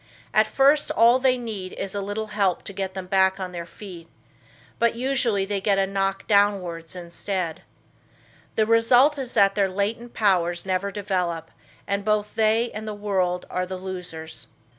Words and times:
At 0.33 0.47
first 0.47 0.89
all 0.89 1.19
they 1.19 1.37
need 1.37 1.73
is 1.73 1.93
a 1.93 2.01
little 2.01 2.29
help 2.33 2.63
to 2.63 2.73
get 2.73 2.95
them 2.95 3.05
back 3.05 3.39
on 3.39 3.51
their 3.51 3.67
feet, 3.67 4.09
but 4.79 4.95
usually 4.95 5.45
they 5.45 5.61
get 5.61 5.77
a 5.77 5.85
knock 5.85 6.25
downwards 6.25 6.95
instead. 6.95 7.61
The 8.55 8.65
result 8.65 9.19
is 9.19 9.35
that 9.35 9.53
their 9.53 9.69
latent 9.69 10.15
powers 10.15 10.65
never 10.65 10.91
develop 10.91 11.51
and 11.85 12.03
both 12.03 12.33
they 12.33 12.71
and 12.71 12.87
the 12.87 12.95
world 12.95 13.45
are 13.51 13.67
the 13.67 13.77
losers. 13.77 14.47